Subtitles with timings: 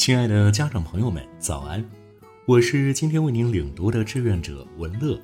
[0.00, 1.84] 亲爱的家长朋友们，早安！
[2.46, 5.20] 我是今天为您领读的志愿者文乐，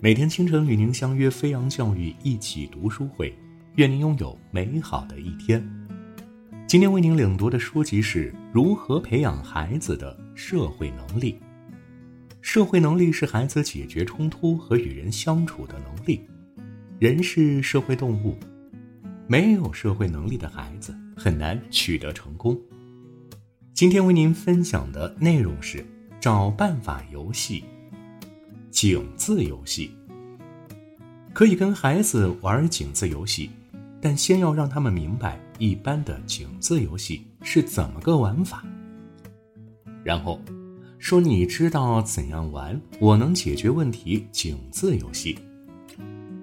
[0.00, 3.38] 每天清晨与您相约飞扬教育一起读书会，
[3.74, 5.62] 愿您拥有美好的一天。
[6.66, 11.34] 今天为您领读的书籍是《如何培养孩子的社会能力》。
[12.40, 16.22] 社会能力是孩子解决冲突和与人相处的能力。
[16.98, 18.34] 人是社会动物，
[19.26, 22.58] 没有社会能力的孩子很难取得成功。
[23.76, 25.84] 今天为您分享的内容是
[26.18, 27.62] 找办法游戏、
[28.70, 29.90] 井字游戏。
[31.34, 33.50] 可以跟孩子玩井字游戏，
[34.00, 38.64] 但先要让他们明白一般的井字游戏是怎么个玩法。
[40.02, 40.40] 然后
[40.96, 44.26] 说你知道怎样玩，我能解决问题。
[44.32, 45.38] 井字游戏，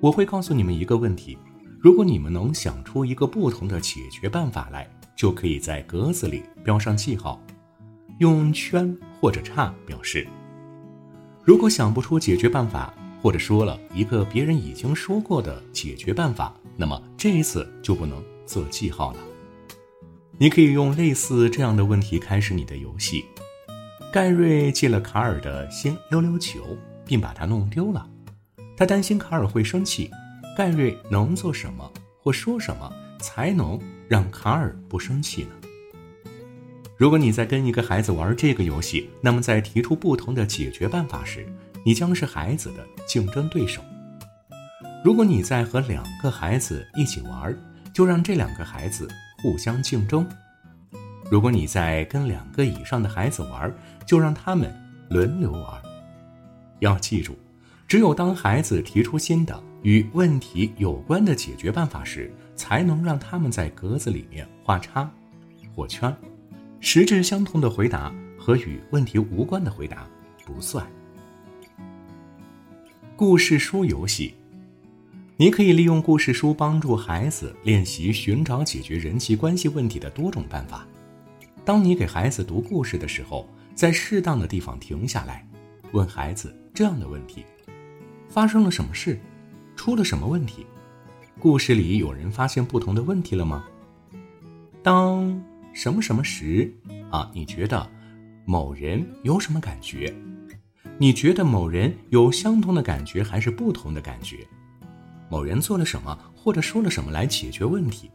[0.00, 1.38] 我会告诉你们一个问题，
[1.78, 4.90] 如果你们能想出一个不同的解决办法来。
[5.20, 7.38] 就可以在格子里标上记号，
[8.20, 10.26] 用圈或者叉表示。
[11.44, 19.18] 如果想不出解决办法，或者说了一个别人已经说过的解决办法，那么这一次就不能做记号了。
[20.38, 23.26] 你可以用类似这样的问题开始你的游戏：
[24.10, 26.64] 盖瑞借了卡尔的新溜溜球，
[27.04, 28.08] 并把它弄丢了。
[28.74, 30.10] 他担心卡尔会生气，
[30.56, 32.90] 盖瑞能做什么或说什么？
[33.18, 33.78] 才能
[34.10, 35.50] 让卡尔不生气呢。
[36.96, 41.46] 如果你在跟一个孩子玩这个游戏，那么在提出不同的解决办法时，
[41.86, 43.80] 你将是孩子的竞争对手。
[45.04, 47.56] 如果你在和两个孩子一起玩，
[47.94, 49.08] 就让这两个孩子
[49.40, 50.28] 互相竞争。
[51.30, 53.72] 如果你在跟两个以上的孩子玩，
[54.04, 54.74] 就让他们
[55.08, 55.80] 轮流玩。
[56.80, 57.38] 要记住，
[57.90, 65.10] 只有当孩子提出新的与问题有关的解决办法时，才能让他们在格子里面画叉
[65.74, 66.16] 或圈，
[66.78, 70.08] 实质相同的回答和与问题无关的回答
[70.46, 70.86] 不算。
[73.16, 74.34] 故事书游戏，
[75.36, 80.86] 你可以利用故事书帮助孩子练习寻找解决人际关系问题的多种办法。
[81.64, 85.44] 当你给孩子读故事的时候，在适当的地方停下来，
[85.90, 87.44] 问孩子这样的问题：
[88.30, 89.18] 发生了什么事？
[89.74, 90.64] 出了什么问题？
[91.40, 93.64] 故事里有人发现不同的问题了吗？
[94.84, 95.42] 当
[95.72, 96.72] 什么什么时，
[97.10, 97.84] 啊，你觉得
[98.44, 100.14] 某人有什么感觉？
[100.96, 104.46] 你觉得某人有相同的感觉还是不同的感觉？
[105.28, 108.08] 某人做了什么或者说了什么来解决问题？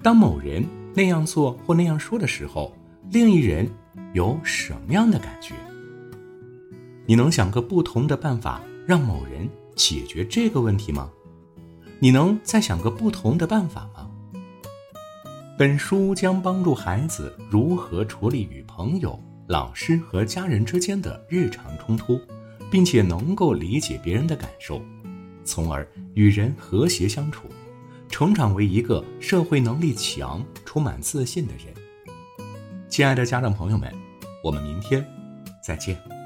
[0.00, 0.64] 当某人
[0.94, 2.72] 那样做或那样说的时候，
[3.10, 3.68] 另一人
[4.12, 5.54] 有什么样的感觉？
[7.04, 11.10] 你能想个不同的办法让某人解决这个问题吗？
[11.98, 14.10] 你能再想个不同的办法吗？
[15.58, 22.18] 本书将帮助孩子如何处理与朋友、老师和家人之间的日常冲突，
[22.70, 24.80] 并且能够理解别人的感受，
[25.44, 27.46] 从而与人和谐相处，
[28.08, 31.74] 成长为一个社会能力强、充满自信的人。
[32.88, 33.92] 亲爱的家长朋友们，
[34.42, 35.06] 我们明天
[35.62, 36.17] 再见。